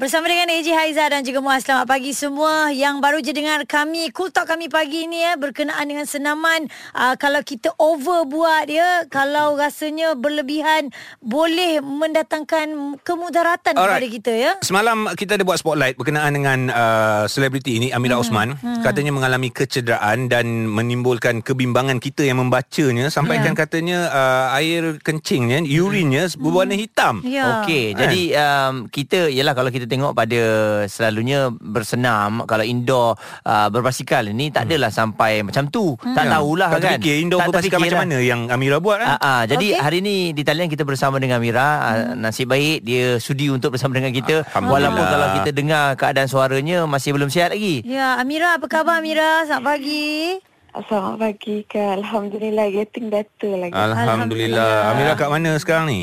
Bersama 0.00 0.32
dengan 0.32 0.48
AJ 0.48 0.68
Haiza 0.72 1.04
dan 1.12 1.20
juga 1.28 1.44
Muaz 1.44 1.68
Selamat 1.68 1.84
pagi 1.84 2.16
semua 2.16 2.72
Yang 2.72 2.96
baru 3.04 3.20
je 3.20 3.36
dengar 3.36 3.68
kami 3.68 4.08
Cool 4.16 4.32
Talk 4.32 4.48
kami 4.48 4.72
pagi 4.72 5.04
ni 5.04 5.20
ya 5.20 5.36
Berkenaan 5.36 5.84
dengan 5.84 6.08
senaman 6.08 6.72
uh, 6.96 7.20
Kalau 7.20 7.44
kita 7.44 7.76
over 7.76 8.24
buat 8.24 8.64
ya 8.64 9.04
Kalau 9.12 9.60
rasanya 9.60 10.16
berlebihan 10.16 10.88
Boleh 11.20 11.84
mendatangkan 11.84 12.96
kemudaratan 13.04 13.76
Alright. 13.76 14.00
kepada 14.00 14.06
kita 14.08 14.32
ya 14.32 14.52
Semalam 14.64 15.12
kita 15.12 15.36
ada 15.36 15.44
buat 15.44 15.60
spotlight 15.60 16.00
berkenaan 16.00 16.32
dengan 16.32 16.72
uh, 16.72 17.28
selebriti 17.28 17.76
ini 17.76 17.92
Amira 17.92 18.16
hmm. 18.16 18.24
Osman 18.24 18.56
hmm. 18.56 18.80
katanya 18.80 19.12
mengalami 19.12 19.52
kecederaan 19.52 20.32
dan 20.32 20.64
menimbulkan 20.64 21.44
kebimbangan 21.44 22.00
kita 22.00 22.24
yang 22.24 22.40
membacanya 22.40 23.12
sampaikan 23.12 23.52
Ya. 23.52 23.58
katanya 23.58 23.98
uh, 24.14 24.46
air 24.56 25.02
kencingnya 25.02 25.66
urinnya 25.66 26.30
berwarna 26.38 26.78
hitam. 26.78 27.18
Ya 27.26 27.66
Okey, 27.66 27.98
jadi 27.98 28.20
um, 28.38 28.86
kita 28.86 29.26
ialah 29.26 29.58
kalau 29.58 29.74
kita 29.74 29.89
tengok 29.90 30.12
pada 30.12 30.40
selalunya 30.86 31.50
bersenam 31.50 32.46
kalau 32.46 32.62
indoor 32.62 33.18
uh, 33.42 33.66
berbasikal 33.66 34.22
ni 34.24 34.48
tak 34.48 34.64
adalah 34.64 34.88
sampai 34.88 35.42
macam 35.42 35.66
tu. 35.66 35.98
Tak 35.98 36.24
tahulah 36.24 36.70
Hmm. 36.70 36.74
tak 36.74 36.80
kan. 36.80 36.90
terfikir 36.94 37.14
indoor 37.18 37.40
Tak 37.40 37.46
berbasikal 37.48 37.60
terfikir 37.76 37.92
macam 37.92 37.98
lah. 37.98 38.06
mana 38.08 38.18
yang 38.22 38.40
Amira 38.46 38.76
buat 38.78 38.96
kan? 38.96 39.08
Ah, 39.10 39.18
ah, 39.18 39.42
jadi 39.44 39.66
Okey. 39.68 39.80
hari 39.80 39.98
ni 39.98 40.16
di 40.30 40.42
talian 40.42 40.66
kita 40.66 40.82
bersama 40.82 41.16
dengan 41.16 41.38
Mira. 41.38 41.68
Hmm. 42.06 42.22
Nasib 42.22 42.46
baik 42.46 42.80
dia 42.80 43.18
sudi 43.18 43.48
untuk 43.48 43.72
bersama 43.72 43.92
dengan 43.92 44.10
kita 44.10 44.46
Alhamdulillah. 44.46 44.70
walaupun 44.70 45.04
kalau 45.04 45.26
kita 45.36 45.50
dengar 45.50 45.84
keadaan 45.94 46.26
suaranya 46.26 46.78
masih 46.84 47.10
belum 47.10 47.26
sihat 47.26 47.50
lagi. 47.50 47.82
Ya 47.82 48.14
Amira 48.14 48.54
apa 48.54 48.66
khabar 48.66 48.98
Amira 48.98 49.42
Selamat 49.42 49.74
pagi 49.74 50.38
Selamat 50.80 51.16
pagi 51.18 51.56
Kak. 51.64 51.98
Alhamdulillah 51.98 52.66
getting 52.68 53.08
better 53.08 53.58
lagi. 53.58 53.74
Alhamdulillah. 53.74 54.72
Amira 54.88 55.12
kat 55.14 55.26
mana 55.26 55.56
sekarang 55.56 55.86
ni? 55.86 56.00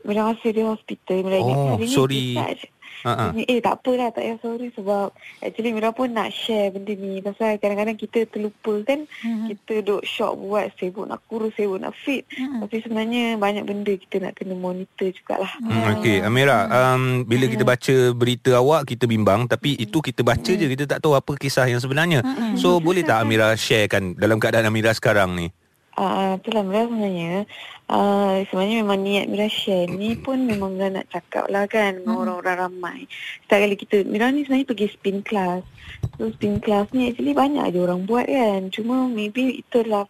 Mira 0.00 0.24
masih 0.24 0.50
di 0.50 0.62
hospital. 0.62 1.20
Mira 1.20 1.36
ingat 1.36 1.56
Oh, 1.58 1.76
sorry. 1.84 2.32
discharge. 2.32 2.62
Ha, 3.04 3.12
ha. 3.12 3.26
Eh 3.36 3.58
tak 3.58 3.78
apalah 3.78 4.10
tak 4.10 4.22
payah 4.22 4.38
sorry 4.38 4.68
sebab 4.72 5.14
actually 5.38 5.70
Mira 5.70 5.90
pun 5.90 6.10
nak 6.10 6.30
share 6.30 6.70
benda 6.70 6.90
ni. 6.90 7.20
Pasal 7.20 7.56
kadang-kadang 7.56 7.94
kita 7.94 8.24
terlupa 8.24 8.74
kan 8.82 9.06
Mhm. 9.20 9.46
kita 9.50 9.74
duk 9.82 10.02
shock 10.02 10.34
buat 10.34 10.72
sibuk 10.74 11.04
nak 11.04 11.22
kurus 11.26 11.54
sibuk 11.54 11.78
nak 11.78 11.94
fit. 11.94 12.26
Mhm. 12.30 12.60
tapi 12.60 12.76
sebenarnya 12.78 13.24
banyak 13.36 13.64
benda 13.64 13.92
kita 13.92 14.16
nak 14.20 14.32
kena 14.34 14.54
monitor 14.54 15.08
jugalah. 15.08 15.52
Hmm, 15.58 15.96
Okey, 15.96 16.20
Amira, 16.20 16.66
um, 16.66 17.22
bila 17.22 17.46
kita 17.46 17.62
baca 17.62 17.94
berita 18.12 18.50
awak 18.54 18.84
kita 18.84 19.04
bimbang 19.04 19.44
tapi 19.44 19.74
itu 19.74 19.98
kita 19.98 20.20
baca 20.20 20.50
je. 20.50 20.66
Kita 20.68 20.84
tak 20.86 21.00
tahu 21.00 21.14
apa 21.14 21.32
kisah 21.34 21.64
yang 21.64 21.78
sebenarnya. 21.78 22.20
So 22.54 22.78
boleh 22.78 23.02
tak 23.02 23.20
Amira 23.20 23.54
sharekan 23.54 24.14
dalam 24.14 24.36
keadaan 24.36 24.66
Amira 24.66 24.90
sekarang 24.90 25.34
ni? 25.34 25.48
Ah, 25.98 26.06
uh, 26.06 26.32
itulah 26.38 26.62
Mira 26.62 26.86
sebenarnya 26.86 27.42
uh, 27.90 28.38
sebenarnya 28.46 28.86
memang 28.86 29.02
niat 29.02 29.26
Mira 29.26 29.50
share 29.50 29.90
ni 29.90 30.14
pun 30.14 30.46
memang 30.46 30.78
Mira 30.78 30.94
nak 30.94 31.10
cakap 31.10 31.50
lah 31.50 31.66
kan 31.66 31.98
dengan 31.98 32.22
orang-orang 32.22 32.70
ramai. 32.70 32.98
Setiap 33.42 33.66
kali 33.66 33.74
kita, 33.74 33.96
Mira 34.06 34.30
ni 34.30 34.46
sebenarnya 34.46 34.70
pergi 34.70 34.86
spin 34.94 35.26
class. 35.26 35.66
So 36.14 36.30
spin 36.30 36.62
class 36.62 36.86
ni 36.94 37.10
actually 37.10 37.34
banyak 37.34 37.74
je 37.74 37.82
orang 37.82 38.06
buat 38.06 38.30
kan. 38.30 38.70
Cuma 38.70 39.10
maybe 39.10 39.58
itu 39.58 39.82
adalah 39.82 40.06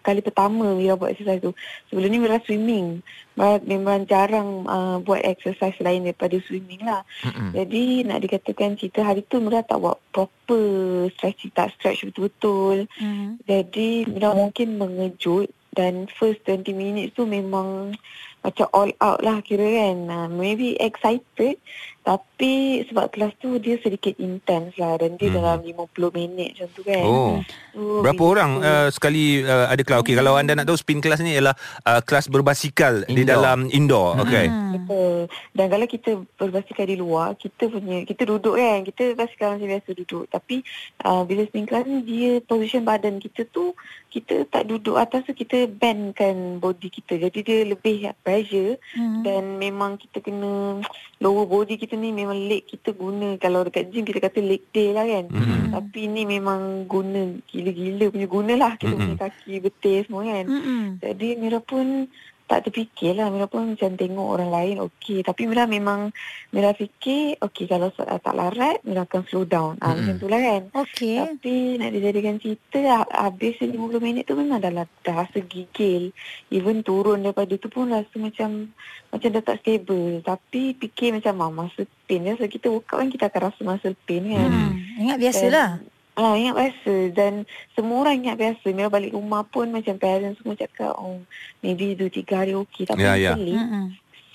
kali 0.00 0.20
pertama 0.24 0.72
Mira 0.76 0.96
buat 0.96 1.12
exercise 1.12 1.40
tu. 1.40 1.52
Sebelum 1.88 2.08
ni 2.08 2.18
Mira 2.18 2.40
swimming. 2.44 3.04
Mira 3.36 3.60
memang 3.62 4.04
jarang 4.08 4.64
uh, 4.66 4.98
buat 5.00 5.20
exercise 5.22 5.76
lain 5.80 6.08
daripada 6.08 6.36
swimming 6.44 6.82
lah. 6.84 7.04
Mm-mm. 7.24 7.52
Jadi 7.56 8.04
nak 8.08 8.20
dikatakan 8.24 8.76
cerita 8.80 9.04
hari 9.04 9.24
tu 9.24 9.38
Mira 9.38 9.60
tak 9.60 9.80
buat 9.80 10.00
proper 10.12 11.08
stretching, 11.14 11.52
tak 11.52 11.72
stretch 11.76 12.08
betul-betul. 12.08 12.88
Mhm. 13.00 13.44
Jadi 13.44 14.08
Mira 14.08 14.32
mungkin 14.32 14.80
mengejut 14.80 15.52
dan 15.70 16.10
first 16.10 16.42
20 16.48 16.74
minutes 16.74 17.14
tu 17.14 17.24
memang 17.28 17.94
macam 18.40 18.66
all 18.72 18.92
out 19.00 19.20
lah 19.20 19.38
kira 19.40 19.64
kan. 19.64 19.96
Uh, 20.08 20.28
maybe 20.28 20.76
excited 20.80 21.60
tapi 22.00 22.80
sebab 22.88 23.12
kelas 23.12 23.36
tu 23.36 23.60
dia 23.60 23.76
sedikit 23.76 24.16
intense 24.16 24.72
lah 24.80 24.96
dan 24.96 25.20
dia 25.20 25.28
Hmm. 25.28 25.36
dalam 25.36 25.58
50 25.60 26.08
minit 26.16 26.56
macam 26.56 26.68
tu 26.72 26.82
kan. 26.82 27.04
Oh. 27.04 27.36
So, 27.76 28.00
Berapa 28.00 28.16
bila 28.16 28.30
orang 28.32 28.52
uh, 28.64 28.88
sekali 28.88 29.44
uh, 29.44 29.68
ada 29.68 29.82
kelas? 29.84 30.00
Okey, 30.00 30.16
kalau 30.16 30.40
anda 30.40 30.56
nak 30.56 30.64
tahu 30.64 30.80
spin 30.80 31.04
class 31.04 31.20
ni 31.20 31.36
ialah 31.36 31.52
uh, 31.84 32.00
kelas 32.00 32.32
berbasikal 32.32 33.04
di 33.04 33.20
Indoor. 33.20 33.28
dalam 33.28 33.58
indoor. 33.68 34.16
Okey. 34.24 34.46
Hmm. 34.48 34.72
Betul. 34.80 35.16
Dan 35.52 35.66
kalau 35.68 35.86
kita 35.86 36.10
berbasikal 36.40 36.86
di 36.88 36.96
luar, 36.96 37.36
kita 37.36 37.68
punya 37.68 38.02
kita 38.08 38.22
duduk 38.24 38.56
kan. 38.56 38.80
Kita 38.80 39.02
basikal 39.12 39.60
macam 39.60 39.68
biasa 39.68 39.90
duduk. 39.92 40.24
Tapi 40.32 40.56
uh, 41.04 41.22
bila 41.28 41.44
spin 41.46 41.68
class 41.68 41.84
ni 41.84 42.00
dia 42.00 42.40
position 42.40 42.80
badan 42.80 43.20
kita 43.20 43.44
tu 43.52 43.76
kita 44.10 44.48
tak 44.50 44.66
duduk 44.66 44.98
atas 44.98 45.22
tu 45.22 45.36
kita 45.36 45.68
bendkan 45.68 46.58
body 46.58 46.88
kita. 46.90 47.20
Jadi 47.20 47.38
dia 47.44 47.58
lebih 47.62 48.08
pressure 48.30 48.78
Mhm. 48.94 49.22
dan 49.26 49.42
memang 49.58 49.98
kita 49.98 50.22
kena 50.22 50.78
lower 51.18 51.44
body 51.44 51.74
kita 51.74 51.98
ni 51.98 52.14
memang 52.14 52.38
leg 52.46 52.62
kita 52.64 52.94
guna 52.94 53.34
kalau 53.36 53.66
dekat 53.66 53.90
gym 53.90 54.06
kita 54.06 54.22
kata 54.22 54.38
leg 54.38 54.62
day 54.70 54.94
lah 54.94 55.02
kan. 55.02 55.26
Mhm. 55.26 55.74
Tapi 55.74 56.00
ni 56.06 56.22
memang 56.24 56.86
guna 56.86 57.34
gila-gila 57.50 58.06
punya 58.08 58.28
guna 58.30 58.52
lah 58.54 58.72
kita 58.78 58.94
Mhm. 58.94 59.00
punya 59.02 59.16
kaki 59.18 59.54
betis 59.58 60.06
semua 60.06 60.22
kan. 60.22 60.46
Mhm. 60.46 60.82
Jadi 61.02 61.28
Mira 61.34 61.58
pun 61.58 62.06
tak 62.50 62.66
terfikir 62.66 63.14
lah. 63.14 63.30
Mira 63.30 63.46
pun 63.46 63.70
macam 63.70 63.94
tengok 63.94 64.26
orang 64.28 64.50
lain 64.50 64.76
okey. 64.82 65.22
Tapi 65.22 65.46
Mira 65.46 65.64
memang 65.64 66.10
Mira 66.50 66.74
fikir 66.74 67.38
okey 67.38 67.64
kalau 67.64 67.94
uh, 67.94 68.18
tak 68.18 68.34
larat 68.34 68.82
Mira 68.82 69.06
akan 69.06 69.22
slow 69.24 69.46
down. 69.46 69.78
Ah, 69.78 69.94
Mm-mm. 69.94 70.02
Macam 70.02 70.14
tu 70.16 70.26
lah 70.26 70.40
kan. 70.40 70.62
Okey 70.76 71.14
Tapi 71.16 71.54
nak 71.78 71.90
dijadikan 71.90 72.36
cerita 72.36 72.78
ah, 72.84 73.06
habis 73.22 73.54
50 73.56 73.70
minit 73.96 74.26
tu 74.26 74.34
memang 74.34 74.58
dah, 74.58 74.74
lah- 74.74 74.90
dah 75.00 75.14
rasa 75.16 75.38
gigil. 75.38 76.10
Even 76.50 76.82
turun 76.82 77.22
daripada 77.22 77.54
tu 77.54 77.70
pun 77.70 77.86
rasa 77.88 78.10
macam 78.16 78.74
macam 79.08 79.28
dah 79.30 79.42
tak 79.44 79.62
stable. 79.62 80.18
Tapi 80.20 80.74
fikir 80.74 81.14
macam 81.14 81.38
ah, 81.38 81.52
muscle 81.54 81.86
pain. 82.04 82.26
Ya, 82.26 82.34
so 82.34 82.44
kita 82.44 82.66
workout 82.66 82.98
kan 82.98 83.08
kita 83.08 83.24
akan 83.24 83.40
rasa 83.46 83.60
muscle 83.62 83.94
pain 84.02 84.26
kan. 84.26 84.50
Hmm. 84.50 84.74
Ingat 84.98 85.16
biasalah 85.16 85.68
Dan- 85.78 85.98
Ah, 86.20 86.36
ingat 86.36 86.52
biasa 86.52 86.94
dan 87.16 87.32
semua 87.72 88.04
orang 88.04 88.20
ingat 88.20 88.36
biasa. 88.36 88.66
Mira 88.70 88.92
balik 88.92 89.16
rumah 89.16 89.40
pun 89.40 89.72
macam 89.72 89.96
parents 89.96 90.36
semua 90.36 90.52
cakap 90.52 90.92
oh 90.94 91.24
maybe 91.64 91.96
2 91.96 92.12
3 92.12 92.28
hari 92.36 92.52
okey 92.52 92.84
tapi 92.84 93.00
Ya, 93.00 93.16
ya. 93.16 93.32
actually 93.32 93.56
Mhm. 93.56 93.84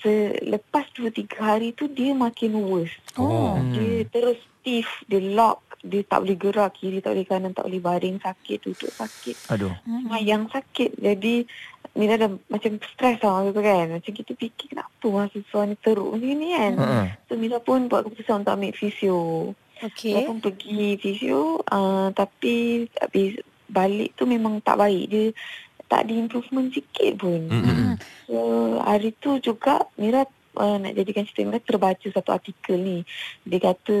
selepas 0.02 0.84
2 0.98 1.14
3 1.14 1.38
hari 1.38 1.70
tu 1.70 1.86
dia 1.86 2.10
makin 2.10 2.58
worse. 2.58 2.96
Oh. 3.14 3.54
Hmm. 3.54 3.70
Dia 3.70 4.02
terus 4.04 4.34
stiff, 4.58 4.86
dia 5.06 5.22
lock, 5.22 5.62
dia 5.78 6.02
tak 6.02 6.26
boleh 6.26 6.34
gerak 6.34 6.74
kiri, 6.74 6.98
tak 6.98 7.14
boleh 7.14 7.22
kanan, 7.24 7.54
tak 7.54 7.70
boleh 7.70 7.78
baring 7.78 8.18
sakit, 8.18 8.58
duduk 8.60 8.90
sakit. 8.90 9.36
Aduh. 9.48 9.70
Mhm. 9.86 10.10
Mayang 10.10 10.44
sakit. 10.50 10.98
Jadi 10.98 11.46
Mira 11.96 12.20
dah 12.20 12.28
macam 12.52 12.76
stres 12.76 13.16
tau 13.16 13.40
masa 13.40 13.56
tu 13.56 13.64
kan. 13.64 13.88
Macam 13.88 14.12
kita 14.12 14.36
fikir 14.36 14.66
kenapa 14.68 15.06
mahasiswa 15.06 15.60
ni 15.64 15.76
teruk 15.80 16.12
macam 16.12 16.28
ni 16.28 16.48
kan. 16.52 16.72
Mm-mm. 16.76 17.04
So 17.24 17.40
Mira 17.40 17.56
pun 17.56 17.88
buat 17.88 18.04
keputusan 18.04 18.44
untuk 18.44 18.52
ambil 18.52 18.76
fisio. 18.76 19.16
Okey 19.84 20.16
Saya 20.16 20.28
pun 20.28 20.40
pergi 20.40 20.96
fisio 20.96 21.60
uh, 21.60 22.08
tapi 22.16 22.86
habis 22.96 23.36
balik 23.66 24.14
tu 24.14 24.24
memang 24.24 24.62
tak 24.62 24.78
baik. 24.78 25.04
Dia 25.10 25.24
tak 25.86 26.06
ada 26.06 26.12
improvement 26.14 26.70
sikit 26.70 27.12
pun. 27.18 27.40
Mm-mm. 27.46 27.66
Mhm. 27.66 27.92
So 28.26 28.36
hari 28.82 29.14
tu 29.18 29.38
juga 29.38 29.86
Mira 29.98 30.26
uh, 30.56 30.76
nak 30.80 30.96
jadikan 30.96 31.26
cerita 31.28 31.46
Mira 31.46 31.60
terbaca 31.62 32.06
satu 32.08 32.30
artikel 32.32 32.80
ni. 32.80 32.98
Dia 33.44 33.58
kata 33.62 33.96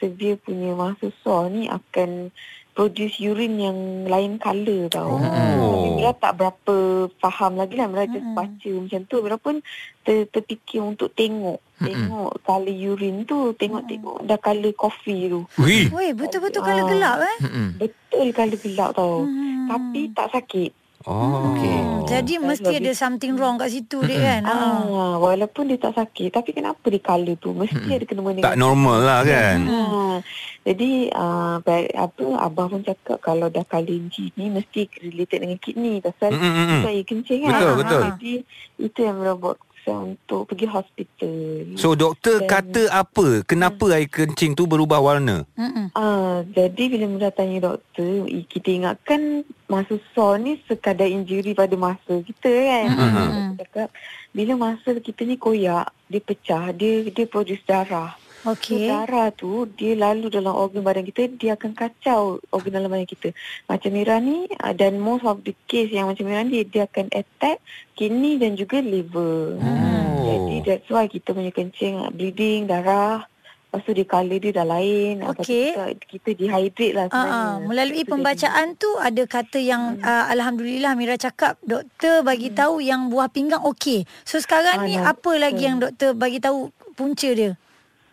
severe 0.00 0.40
punya 0.40 0.72
mahasiswa 0.72 1.38
ni 1.52 1.68
akan 1.68 2.32
produce 2.76 3.16
urine 3.18 3.56
yang 3.56 3.78
lain 4.04 4.36
colour 4.36 4.92
tau. 4.92 5.16
Oh. 5.16 5.24
Tapi 5.72 5.88
Mira 5.96 6.12
tak 6.12 6.36
berapa 6.36 6.76
faham 7.16 7.56
lagi 7.56 7.72
lah. 7.72 7.88
Mira 7.88 8.04
just 8.04 8.20
Mm-mm. 8.20 8.36
baca 8.36 8.70
macam 8.76 9.00
tu. 9.08 9.16
Mira 9.24 9.36
pun 9.40 9.64
ter, 10.04 10.28
terfikir 10.28 10.84
untuk 10.84 11.08
tengok. 11.10 11.64
Tengok 11.80 12.44
colour 12.44 12.76
urine 12.76 13.24
tu. 13.24 13.56
Tengok-tengok 13.56 14.28
dah 14.28 14.36
colour 14.36 14.76
coffee 14.76 15.26
tu. 15.26 15.48
Weh 15.56 16.12
betul-betul 16.12 16.60
Ah. 16.60 16.66
kalau 16.68 16.84
gelap 16.86 17.16
eh 17.18 17.36
Mm-mm. 17.42 17.68
Betul 17.80 18.26
colour 18.30 18.58
gelap 18.60 18.90
tau. 18.92 19.24
Mhm. 19.24 19.66
Tapi 19.66 20.00
tak 20.12 20.28
sakit. 20.30 20.70
Oh. 21.06 21.54
Okey. 21.54 21.78
Jadi 22.08 22.34
Tak 22.34 22.42
mesti 22.44 22.66
lebih- 22.68 22.82
ada 22.82 22.92
something 22.92 23.32
wrong 23.34 23.56
kat 23.56 23.70
situ 23.70 24.02
dia 24.02 24.18
kan 24.18 24.42
Ah. 24.42 24.82
Ah, 24.82 25.14
walaupun 25.16 25.70
dia 25.70 25.78
tak 25.78 25.94
sakit. 25.94 26.30
Tapi 26.30 26.50
kenapa 26.50 26.82
dia 26.84 26.98
colour 26.98 27.34
tu? 27.36 27.50
Mesti 27.52 27.78
ada 27.88 28.02
kena 28.02 28.22
dengan 28.24 28.42
Tak 28.42 28.56
normal 28.56 28.98
lah 29.00 29.20
kan. 29.22 29.58
Ha, 29.64 29.78
jadi 30.64 30.90
uh, 31.10 31.62
apa 31.62 32.10
abah 32.36 32.66
pun 32.66 32.82
cakap 32.82 33.18
kalau 33.18 33.46
dah 33.46 33.62
klinci 33.62 34.34
ni 34.34 34.50
mesti 34.50 34.90
related 35.00 35.38
dengan 35.40 35.58
kidney 35.58 35.98
pasal 35.98 36.28
Mm, 36.28 36.42
mm, 36.42 36.52
mm, 36.52 36.66
mm. 36.66 36.82
air 36.84 37.04
kencing 37.04 37.40
kan. 37.40 37.50
Betul, 37.52 37.62
Ah, 37.64 37.76
betul. 37.76 38.02
Jadi 38.08 38.32
itu 38.76 38.98
yang 39.00 39.16
keputusan 39.22 39.64
untuk 40.12 40.42
pergi 40.44 40.66
hospital. 40.66 41.34
So 41.74 41.94
doktor 41.94 42.42
Dan- 42.42 42.50
kata 42.50 42.82
apa? 42.90 43.26
Kenapa 43.42 43.84
air 43.92 44.10
kencing 44.10 44.52
tu 44.52 44.66
berubah 44.66 44.98
warna? 44.98 45.46
Ah, 45.92 46.42
jadi 46.44 46.82
bila 46.88 47.06
Mira 47.06 47.30
tanya 47.30 47.70
doktor, 47.70 48.26
kita 48.26 48.68
ingatkan 48.68 49.46
mahasiswa 49.66 50.28
ni 50.38 50.62
sekadar 50.66 51.10
injury 51.10 51.52
pada 51.54 51.74
masa 51.74 52.22
kita 52.22 52.50
kan. 52.50 52.86
Mhm. 52.90 53.02
Doktor 53.02 53.56
cakap 53.58 53.88
bila 54.32 54.52
masa 54.56 54.88
kita 54.96 55.22
ni 55.24 55.36
koyak, 55.36 55.92
dia 56.08 56.20
pecah, 56.22 56.72
dia 56.72 57.08
dia 57.08 57.26
produce 57.28 57.64
darah. 57.66 58.16
Okey. 58.46 58.86
So, 58.86 58.94
darah 58.94 59.28
tu 59.34 59.66
dia 59.74 59.98
lalu 59.98 60.30
dalam 60.30 60.54
organ 60.54 60.86
badan 60.86 61.02
kita, 61.02 61.26
dia 61.34 61.58
akan 61.58 61.74
kacau 61.74 62.38
organ 62.54 62.78
dalam 62.78 62.88
badan 62.92 63.08
kita. 63.10 63.34
Macam 63.66 63.90
Mira 63.90 64.22
ni 64.22 64.46
uh, 64.46 64.70
dan 64.70 65.02
most 65.02 65.26
of 65.26 65.42
the 65.42 65.52
case 65.66 65.90
yang 65.90 66.06
macam 66.06 66.30
Mira 66.30 66.46
ni 66.46 66.62
dia 66.62 66.86
akan 66.86 67.10
attack 67.10 67.58
kidney 67.98 68.38
dan 68.38 68.54
juga 68.54 68.78
liver. 68.78 69.58
Oh. 69.58 70.14
Jadi 70.26 70.54
that's 70.62 70.88
why 70.92 71.10
kita 71.10 71.34
punya 71.34 71.50
kencing, 71.50 71.98
uh, 71.98 72.12
bleeding, 72.14 72.70
darah. 72.70 73.26
Lepas 73.76 73.84
tu 73.84 73.92
dia 73.92 74.08
colour 74.08 74.38
dia 74.40 74.52
dah 74.54 74.66
lain. 74.66 75.12
Lepas 75.20 75.36
tu 75.36 75.42
Okey. 75.44 75.68
Kita, 75.68 75.84
kita 76.08 76.28
dehydrate 76.32 76.94
lah 76.94 77.04
Ah, 77.04 77.12
sebenarnya. 77.12 77.36
ah. 77.36 77.54
melalui 77.60 78.00
Itu 78.00 78.10
pembacaan 78.10 78.66
tu 78.74 78.88
ada 78.96 79.22
kata 79.26 79.58
yang 79.60 79.82
uh, 80.00 80.24
alhamdulillah 80.26 80.96
Mira 80.96 81.14
cakap 81.14 81.60
doktor 81.60 82.24
bagi 82.24 82.48
tahu 82.50 82.80
yang 82.80 83.12
buah 83.12 83.28
pinggang 83.28 83.60
okey. 83.66 84.08
So 84.24 84.40
sekarang 84.40 84.80
Ah, 84.80 84.84
ni 84.84 84.96
nah, 84.96 85.12
apa 85.12 85.32
lagi 85.36 85.60
yang 85.62 85.76
doktor 85.76 86.16
bagi 86.16 86.40
tahu 86.40 86.68
punca 86.94 87.28
dia? 87.28 87.52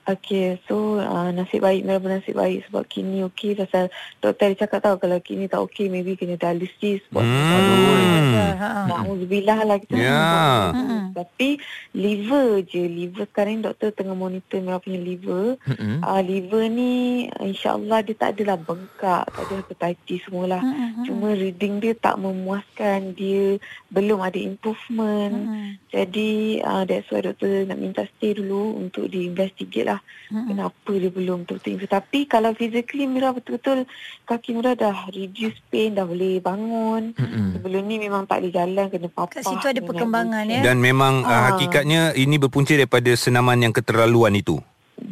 Okay, 0.03 0.59
so 0.67 0.99
uh, 0.99 1.31
nasib 1.31 1.63
baik, 1.63 1.87
Mira 1.87 1.95
bernasib 1.95 2.35
baik 2.35 2.67
sebab 2.67 2.83
kini 2.91 3.23
okey 3.31 3.55
pasal 3.55 3.87
doktor 4.19 4.51
dia 4.51 4.67
cakap 4.67 4.83
tahu 4.83 4.95
kalau 4.99 5.15
kini 5.23 5.47
tak 5.47 5.63
okey 5.63 5.87
maybe 5.87 6.19
kena 6.19 6.35
dialisis 6.35 6.99
buat 7.07 7.23
Hmm. 7.23 8.89
Na'udzubillah 8.89 9.59
lah 9.63 9.77
kita 9.79 9.95
Ya. 9.95 10.71
Mm-mm. 10.73 11.01
Tapi 11.13 11.59
liver 11.95 12.63
je 12.65 12.83
Liver 12.83 13.25
sekarang 13.29 13.63
doktor 13.63 13.93
tengah 13.93 14.15
monitor 14.17 14.59
Mira 14.59 14.79
punya 14.81 14.99
liver 14.99 15.55
Mm-mm. 15.63 16.01
uh, 16.01 16.21
Liver 16.23 16.63
ni 16.71 17.25
InsyaAllah 17.29 18.03
dia 18.03 18.15
tak 18.17 18.39
adalah 18.39 18.57
bengkak 18.59 19.23
Tak 19.29 19.43
ada 19.43 19.53
hepatitis 19.61 20.25
semualah 20.27 20.61
Mm-mm. 20.61 21.05
Cuma 21.05 21.27
reading 21.35 21.79
dia 21.83 21.93
tak 21.95 22.19
memuaskan 22.19 23.13
Dia 23.15 23.59
belum 23.91 24.19
ada 24.23 24.39
improvement 24.39 25.33
Mm-mm. 25.33 25.67
Jadi 25.91 26.59
uh, 26.63 26.83
that's 26.87 27.09
why 27.13 27.21
doktor 27.21 27.67
nak 27.67 27.79
minta 27.79 28.03
stay 28.17 28.33
dulu 28.35 28.79
Untuk 28.79 29.07
diinvestigate 29.11 29.85
lah 29.87 29.92
Mm-mm. 29.99 30.49
Kenapa 30.49 30.91
dia 30.93 31.11
belum 31.11 31.37
betul-betul 31.43 31.71
improve 31.75 31.93
Tapi 31.93 32.19
kalau 32.25 32.49
physically 32.53 33.05
Mira 33.05 33.29
betul-betul 33.29 33.85
Kaki 34.23 34.55
Mira 34.55 34.73
dah 34.73 35.11
reduce 35.11 35.59
pain 35.67 35.91
Dah 35.91 36.07
boleh 36.07 36.39
bangun 36.39 37.11
Mm-mm. 37.13 37.59
Sebelum 37.59 37.83
ni 37.83 37.99
memang 37.99 38.23
tak 38.23 38.41
boleh 38.41 38.53
jalan 38.53 38.85
Kena 38.87 39.09
papah 39.11 39.39
Kat 39.39 39.43
situ 39.43 39.65
ada 39.67 39.81
perkembangan 39.83 40.43
ya. 40.47 40.61
Dan 40.63 40.79
memang 40.79 41.21
uh, 41.21 41.31
Ah. 41.33 41.41
hakikatnya 41.51 42.13
ini 42.13 42.37
berpunca 42.37 42.71
daripada 42.73 43.11
senaman 43.13 43.59
yang 43.59 43.73
keterlaluan 43.73 44.31
itu. 44.33 44.61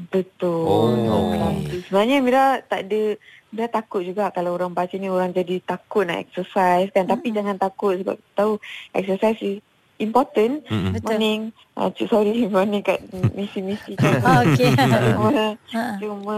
Betul. 0.07 0.63
Oh. 0.63 1.33
Okey. 1.33 1.83
Sebenarnya 1.87 2.17
Mira 2.21 2.43
tak 2.61 2.87
ada 2.87 3.17
Mira 3.51 3.67
takut 3.67 3.99
juga 3.99 4.31
kalau 4.31 4.55
orang 4.55 4.71
baca 4.71 4.95
ni 4.95 5.11
orang 5.11 5.35
jadi 5.35 5.59
takut 5.59 6.07
nak 6.07 6.23
exercise 6.23 6.87
kan. 6.95 7.03
Tapi 7.03 7.35
jangan 7.35 7.59
takut 7.59 7.99
sebab 7.99 8.15
tahu 8.31 8.61
exercise 8.95 9.39
is 9.43 9.59
important. 10.01 10.65
Betul. 10.65 11.05
Morning. 11.05 11.41
Uh, 11.77 11.89
sorry, 12.09 12.45
morning 12.51 12.81
kat 12.81 12.99
misi-misi. 13.31 13.95
Ah, 14.01 14.41
Okey. 14.45 14.73
cuma, 14.73 15.29
Ha. 15.77 15.85
cuma 16.01 16.37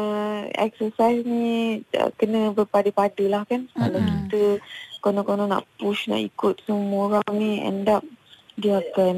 exercise 0.54 1.24
ni 1.24 1.80
uh, 1.96 2.12
kena 2.16 2.52
berpada-pada 2.52 3.24
lah 3.26 3.42
kan. 3.48 3.66
Kalau 3.72 3.98
Mm-mm. 3.98 4.28
kita 4.30 4.42
konon-konon 5.00 5.50
nak 5.50 5.64
push, 5.76 6.08
nak 6.08 6.22
ikut 6.22 6.62
semua 6.64 7.20
orang 7.24 7.36
ni 7.36 7.60
end 7.60 7.88
up 7.88 8.04
dia 8.54 8.78
akan 8.78 9.16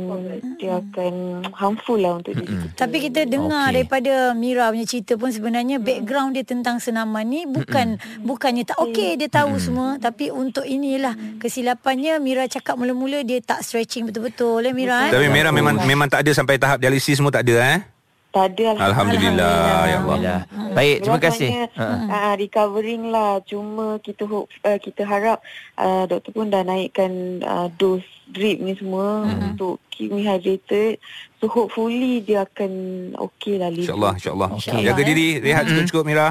dia 0.55 0.79
akan 0.79 1.43
harmful 1.51 1.99
lah 1.99 2.23
untuk 2.23 2.39
diri 2.39 2.55
kita. 2.55 2.87
Tapi 2.87 2.97
kita 3.03 3.21
dengar 3.27 3.67
okay. 3.67 3.83
daripada 3.83 4.13
Mira 4.31 4.71
punya 4.71 4.87
cerita 4.87 5.19
pun 5.19 5.27
sebenarnya 5.27 5.77
background 5.83 6.39
dia 6.39 6.47
tentang 6.47 6.79
senaman 6.79 7.27
ni 7.27 7.43
bukan 7.43 7.99
bukannya 8.23 8.63
tak 8.63 8.79
okey 8.79 9.19
dia 9.19 9.27
tahu 9.27 9.59
semua. 9.59 9.99
Tapi 9.99 10.31
untuk 10.31 10.63
inilah 10.63 11.15
kesilapannya 11.39 12.15
Mira 12.23 12.47
cakap 12.47 12.79
mula-mula 12.79 13.27
dia 13.27 13.43
tak 13.43 13.63
stretching 13.65 14.07
betul-betul 14.07 14.63
ya 14.63 14.71
Mira 14.71 15.09
eh? 15.09 15.11
Tapi 15.11 15.27
Mira 15.27 15.51
memang 15.51 15.83
memang 15.83 16.07
tak 16.07 16.23
ada 16.23 16.31
sampai 16.31 16.55
tahap 16.55 16.79
dialisis 16.79 17.19
semua 17.19 17.31
tak 17.31 17.43
ada 17.43 17.55
eh. 17.75 17.94
Tak 18.35 18.51
ada 18.51 18.75
Alhamdulillah 18.75 19.55
ya 19.87 19.97
Allah. 20.03 20.19
Alhamdulillah. 20.19 20.39
Baik, 20.75 20.95
terima 20.99 21.19
kasih. 21.23 21.49
Ha. 21.71 21.87
uh, 22.03 22.33
recovering 22.35 23.07
lah. 23.07 23.39
Cuma 23.41 23.95
kita 23.97 24.27
hope, 24.27 24.51
uh, 24.59 24.75
kita 24.75 25.07
harap 25.07 25.39
uh, 25.75 26.03
doktor 26.03 26.35
pun 26.35 26.51
dah 26.51 26.59
naikkan 26.61 27.39
uh, 27.39 27.71
dos 27.71 28.03
drip 28.27 28.59
ni 28.59 28.75
semua 28.75 29.23
Hmm. 29.23 29.55
untuk 29.55 29.79
keep 29.87 30.11
me 30.11 30.27
hydrated. 30.27 30.99
So 31.39 31.47
hopefully 31.47 32.19
dia 32.19 32.43
akan 32.43 32.71
okay 33.15 33.55
lah. 33.55 33.71
InsyaAllah, 33.71 34.19
insyaAllah. 34.19 34.49
Okey. 34.51 34.83
Jaga 34.83 35.01
diri, 35.01 35.39
rehat 35.39 35.63
cukup-cukup 35.65 36.03
Mira. 36.03 36.27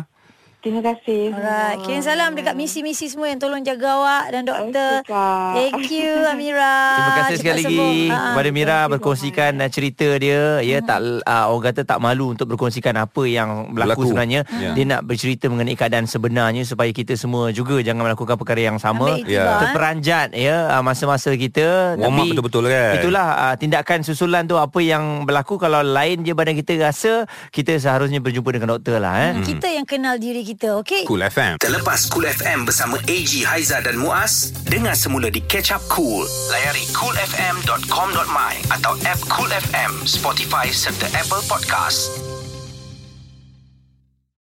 Terima 0.64 0.80
kasih. 0.80 1.28
Alright, 1.28 1.84
kirim 1.84 2.00
salam 2.00 2.32
dekat 2.32 2.56
misi-misi 2.56 3.12
semua 3.12 3.28
yang 3.28 3.36
tolong 3.36 3.60
jaga 3.60 4.00
awak 4.00 4.24
dan 4.32 4.48
doktor. 4.48 5.04
Kak. 5.04 5.52
Thank 5.52 5.92
you 5.92 6.24
Amira. 6.24 6.72
Terima 6.96 7.12
kasih 7.12 7.20
Cepat 7.20 7.36
sekali 7.36 7.52
lagi 7.60 7.66
sembuh. 7.68 7.92
Ha. 8.08 8.20
kepada 8.32 8.48
Mira 8.48 8.78
berkongsikan 8.88 9.52
uh, 9.60 9.68
cerita 9.68 10.08
dia. 10.16 10.64
Ya 10.64 10.80
tak 10.80 11.04
uh, 11.20 11.52
orang 11.52 11.64
kata 11.68 11.84
tak 11.84 12.00
malu 12.00 12.32
untuk 12.32 12.48
berkongsikan 12.48 12.96
apa 12.96 13.28
yang 13.28 13.76
berlaku, 13.76 14.08
Berlaku. 14.08 14.08
sebenarnya. 14.08 14.40
Ya. 14.56 14.72
Dia 14.72 14.84
nak 14.88 15.00
bercerita 15.04 15.52
mengenai 15.52 15.76
keadaan 15.76 16.08
sebenarnya 16.08 16.64
supaya 16.64 16.88
kita 16.90 17.12
semua 17.12 17.52
juga 17.52 17.84
jangan 17.84 18.08
melakukan 18.08 18.40
perkara 18.40 18.64
yang 18.64 18.80
sama. 18.80 19.20
Ambil 19.20 19.28
Ya. 19.28 19.44
eh. 19.44 19.58
Terperanjat 19.68 20.28
ya 20.32 20.56
uh, 20.72 20.80
masa-masa 20.80 21.36
kita 21.36 22.00
Warm 22.00 22.24
up 22.24 22.26
betul-betul 22.32 22.72
kan? 22.72 23.04
Itulah 23.04 23.26
uh, 23.36 23.54
tindakan 23.60 24.00
susulan 24.00 24.48
tu 24.48 24.56
apa 24.56 24.80
yang 24.80 25.28
berlaku 25.28 25.60
kalau 25.60 25.84
lain 25.84 26.24
je 26.24 26.32
badan 26.32 26.56
kita 26.56 26.80
rasa 26.80 27.28
kita 27.52 27.76
seharusnya 27.76 28.24
berjumpa 28.24 28.48
dengan 28.48 28.80
doktor 28.80 28.96
lah 28.96 29.28
eh. 29.28 29.32
Hmm, 29.36 29.44
Kita 29.44 29.68
yang 29.68 29.84
kenal 29.84 30.16
diri 30.16 30.40
kita, 30.54 30.80
okey? 30.80 31.02
Cool 31.04 31.20
FM. 31.26 31.60
Terlepas 31.60 32.08
Cool 32.08 32.30
FM 32.30 32.64
bersama 32.64 32.96
AG 33.10 33.44
Haiza 33.44 33.82
dan 33.82 33.98
Muaz, 34.00 34.54
dengar 34.70 34.96
semula 34.96 35.28
di 35.28 35.42
Catch 35.44 35.74
Up 35.74 35.82
Cool. 35.90 36.24
Layari 36.48 36.86
coolfm.com.my 36.94 38.54
atau 38.72 38.94
app 39.04 39.20
Cool 39.28 39.50
FM, 39.50 40.06
Spotify 40.06 40.70
serta 40.70 41.10
Apple 41.12 41.42
Podcast. 41.50 42.23